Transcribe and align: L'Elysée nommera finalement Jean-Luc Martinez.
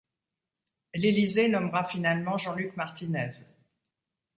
L'Elysée 0.95 1.47
nommera 1.47 1.85
finalement 1.85 2.35
Jean-Luc 2.35 2.75
Martinez. 2.75 3.29